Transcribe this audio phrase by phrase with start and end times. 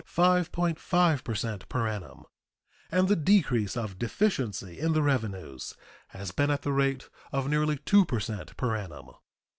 [0.03, 0.49] 50
[1.21, 2.25] per cent per annum,
[2.91, 5.75] and the decrease of deficiency in the revenues
[6.07, 9.11] has been at the rate of nearly 2 per cent per annum.